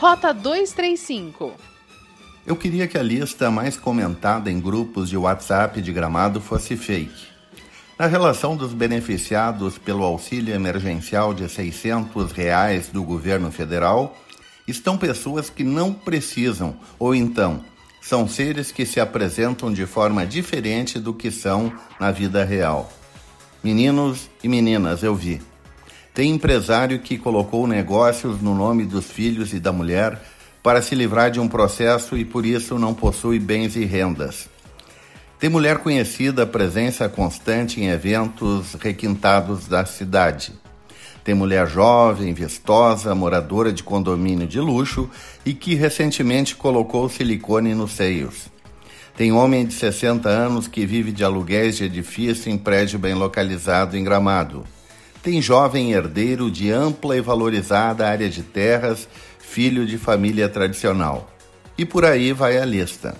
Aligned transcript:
Rota 0.00 0.32
235. 0.32 1.52
Eu 2.46 2.56
queria 2.56 2.88
que 2.88 2.96
a 2.96 3.02
lista 3.02 3.50
mais 3.50 3.76
comentada 3.76 4.50
em 4.50 4.58
grupos 4.58 5.10
de 5.10 5.16
WhatsApp 5.18 5.82
de 5.82 5.92
gramado 5.92 6.40
fosse 6.40 6.74
fake. 6.74 7.26
Na 7.98 8.06
relação 8.06 8.56
dos 8.56 8.72
beneficiados 8.72 9.76
pelo 9.76 10.02
auxílio 10.02 10.54
emergencial 10.54 11.34
de 11.34 11.46
600 11.46 12.32
reais 12.32 12.88
do 12.88 13.04
governo 13.04 13.52
federal, 13.52 14.16
estão 14.66 14.96
pessoas 14.96 15.50
que 15.50 15.64
não 15.64 15.92
precisam, 15.92 16.78
ou 16.98 17.14
então 17.14 17.62
são 18.00 18.26
seres 18.26 18.72
que 18.72 18.86
se 18.86 19.00
apresentam 19.00 19.70
de 19.70 19.84
forma 19.84 20.24
diferente 20.24 20.98
do 20.98 21.12
que 21.12 21.30
são 21.30 21.70
na 22.00 22.10
vida 22.10 22.42
real. 22.42 22.90
Meninos 23.62 24.30
e 24.42 24.48
meninas, 24.48 25.02
eu 25.02 25.14
vi. 25.14 25.42
Tem 26.12 26.30
empresário 26.30 26.98
que 26.98 27.16
colocou 27.16 27.66
negócios 27.66 28.42
no 28.42 28.54
nome 28.54 28.84
dos 28.84 29.10
filhos 29.10 29.52
e 29.52 29.60
da 29.60 29.72
mulher 29.72 30.20
para 30.62 30.82
se 30.82 30.94
livrar 30.94 31.30
de 31.30 31.38
um 31.38 31.48
processo 31.48 32.16
e 32.16 32.24
por 32.24 32.44
isso 32.44 32.78
não 32.78 32.92
possui 32.92 33.38
bens 33.38 33.76
e 33.76 33.84
rendas. 33.84 34.48
Tem 35.38 35.48
mulher 35.48 35.78
conhecida, 35.78 36.46
presença 36.46 37.08
constante 37.08 37.80
em 37.80 37.88
eventos 37.88 38.74
requintados 38.74 39.66
da 39.66 39.86
cidade. 39.86 40.52
Tem 41.24 41.34
mulher 41.34 41.66
jovem, 41.68 42.34
vistosa, 42.34 43.14
moradora 43.14 43.72
de 43.72 43.82
condomínio 43.82 44.46
de 44.46 44.60
luxo 44.60 45.08
e 45.46 45.54
que 45.54 45.74
recentemente 45.74 46.56
colocou 46.56 47.08
silicone 47.08 47.74
nos 47.74 47.92
seios. 47.92 48.48
Tem 49.16 49.32
homem 49.32 49.64
de 49.64 49.74
60 49.74 50.28
anos 50.28 50.66
que 50.66 50.84
vive 50.84 51.12
de 51.12 51.22
aluguéis 51.22 51.76
de 51.76 51.84
edifício 51.84 52.50
em 52.50 52.58
prédio 52.58 52.98
bem 52.98 53.14
localizado 53.14 53.96
em 53.96 54.04
Gramado. 54.04 54.64
Tem 55.22 55.42
jovem 55.42 55.92
herdeiro 55.92 56.50
de 56.50 56.70
ampla 56.70 57.16
e 57.16 57.20
valorizada 57.20 58.08
área 58.08 58.28
de 58.28 58.42
terras, 58.42 59.06
filho 59.38 59.84
de 59.84 59.98
família 59.98 60.48
tradicional. 60.48 61.30
E 61.76 61.84
por 61.84 62.06
aí 62.06 62.32
vai 62.32 62.56
a 62.56 62.64
lista. 62.64 63.14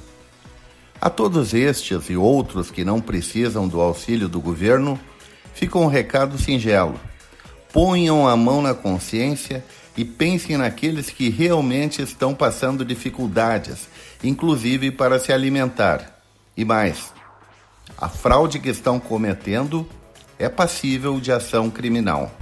A 0.99 1.11
todos 1.11 1.53
estes 1.53 2.09
e 2.09 2.17
outros 2.17 2.71
que 2.71 2.85
não 2.85 3.01
precisam 3.01 3.69
do 3.69 3.81
auxílio 3.81 4.29
do 4.29 4.41
governo, 4.41 4.99
fica 5.53 5.79
um 5.79 5.87
recado 5.87 6.39
singelo. 6.39 6.99
Ponham 7.73 8.27
a 8.27 8.37
mão 8.37 8.63
na 8.63 8.75
consciência 8.75 9.65
e 9.97 10.05
pensem 10.05 10.57
naqueles 10.57 11.11
que 11.11 11.29
realmente 11.29 12.01
estão 12.01 12.35
passando 12.35 12.85
dificuldades, 12.85 13.89
inclusive 14.25 14.91
para 14.91 15.19
se 15.19 15.33
alimentar. 15.33 16.23
E 16.57 16.65
mais, 16.65 17.13
a 17.99 18.09
fraude 18.09 18.59
que 18.59 18.71
estão 18.71 18.99
cometendo 18.99 19.87
é 20.41 20.49
passível 20.49 21.21
de 21.21 21.31
ação 21.31 21.69
criminal. 21.69 22.35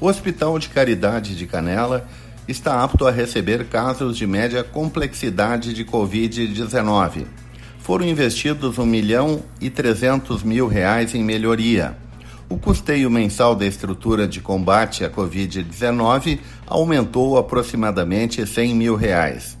O 0.00 0.06
Hospital 0.06 0.60
de 0.60 0.68
Caridade 0.68 1.36
de 1.36 1.44
Canela 1.44 2.08
está 2.46 2.84
apto 2.84 3.06
a 3.06 3.10
receber 3.10 3.66
casos 3.66 4.16
de 4.16 4.26
média 4.28 4.62
complexidade 4.62 5.74
de 5.74 5.84
Covid-19. 5.84 7.26
Foram 7.80 8.06
investidos 8.06 8.78
1 8.78 8.86
milhão 8.86 9.42
e 9.60 9.68
300 9.68 10.44
mil 10.44 10.68
reais 10.68 11.16
em 11.16 11.24
melhoria. 11.24 11.96
O 12.48 12.56
custeio 12.56 13.10
mensal 13.10 13.56
da 13.56 13.66
estrutura 13.66 14.28
de 14.28 14.40
combate 14.40 15.04
à 15.04 15.10
Covid-19 15.10 16.38
aumentou 16.66 17.38
aproximadamente 17.38 18.46
100 18.46 18.74
mil 18.74 18.94
reais. 18.94 19.58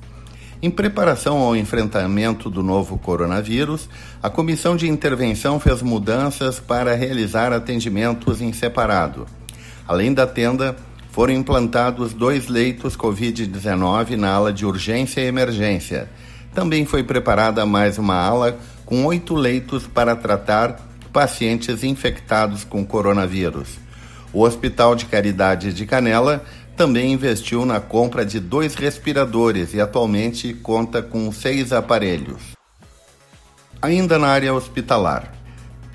Em 0.62 0.70
preparação 0.70 1.38
ao 1.38 1.56
enfrentamento 1.56 2.48
do 2.48 2.62
novo 2.62 2.96
coronavírus, 2.96 3.88
a 4.22 4.30
Comissão 4.30 4.76
de 4.76 4.88
Intervenção 4.88 5.58
fez 5.58 5.82
mudanças 5.82 6.60
para 6.60 6.94
realizar 6.94 7.52
atendimentos 7.52 8.40
em 8.40 8.52
separado. 8.52 9.26
Além 9.88 10.14
da 10.14 10.24
tenda, 10.24 10.76
foram 11.10 11.34
implantados 11.34 12.14
dois 12.14 12.46
leitos 12.46 12.96
Covid-19 12.96 14.14
na 14.14 14.30
ala 14.30 14.52
de 14.52 14.64
urgência 14.64 15.20
e 15.20 15.26
emergência. 15.26 16.08
Também 16.54 16.86
foi 16.86 17.02
preparada 17.02 17.66
mais 17.66 17.98
uma 17.98 18.14
ala 18.14 18.56
com 18.86 19.04
oito 19.06 19.34
leitos 19.34 19.88
para 19.88 20.14
tratar 20.14 20.80
pacientes 21.12 21.82
infectados 21.82 22.62
com 22.62 22.86
coronavírus. 22.86 23.80
O 24.32 24.42
Hospital 24.44 24.94
de 24.94 25.06
Caridade 25.06 25.74
de 25.74 25.84
Canela 25.84 26.44
também 26.76 27.12
investiu 27.12 27.64
na 27.64 27.80
compra 27.80 28.24
de 28.24 28.40
dois 28.40 28.74
respiradores 28.74 29.74
e 29.74 29.80
atualmente 29.80 30.54
conta 30.54 31.02
com 31.02 31.30
seis 31.30 31.72
aparelhos. 31.72 32.40
Ainda 33.80 34.18
na 34.18 34.28
área 34.28 34.54
hospitalar. 34.54 35.32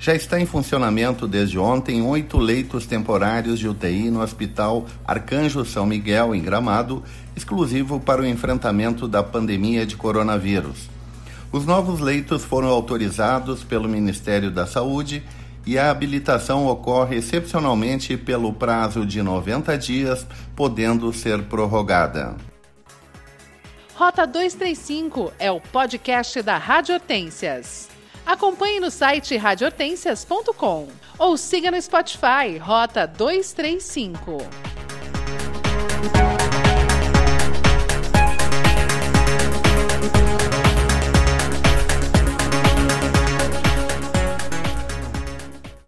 Já 0.00 0.14
está 0.14 0.38
em 0.38 0.46
funcionamento 0.46 1.26
desde 1.26 1.58
ontem 1.58 2.00
oito 2.02 2.38
leitos 2.38 2.86
temporários 2.86 3.58
de 3.58 3.66
UTI 3.66 4.10
no 4.10 4.22
Hospital 4.22 4.86
Arcanjo 5.04 5.64
São 5.64 5.84
Miguel, 5.84 6.34
em 6.34 6.40
Gramado, 6.40 7.02
exclusivo 7.34 7.98
para 7.98 8.22
o 8.22 8.26
enfrentamento 8.26 9.08
da 9.08 9.24
pandemia 9.24 9.84
de 9.84 9.96
coronavírus. 9.96 10.88
Os 11.50 11.66
novos 11.66 11.98
leitos 11.98 12.44
foram 12.44 12.68
autorizados 12.68 13.64
pelo 13.64 13.88
Ministério 13.88 14.52
da 14.52 14.66
Saúde 14.66 15.24
e 15.66 15.78
a 15.78 15.90
habilitação 15.90 16.66
ocorre 16.66 17.16
excepcionalmente 17.16 18.16
pelo 18.16 18.52
prazo 18.52 19.04
de 19.04 19.22
90 19.22 19.76
dias, 19.78 20.26
podendo 20.56 21.12
ser 21.12 21.42
prorrogada. 21.44 22.36
Rota 23.94 24.26
235 24.26 25.32
é 25.38 25.50
o 25.50 25.60
podcast 25.60 26.40
da 26.42 26.56
Rádio 26.56 26.94
Hortências. 26.94 27.88
Acompanhe 28.24 28.78
no 28.80 28.90
site 28.90 29.36
radiohortências.com 29.36 30.88
ou 31.18 31.36
siga 31.36 31.70
no 31.70 31.80
Spotify 31.80 32.58
Rota 32.60 33.06
235. 33.06 34.38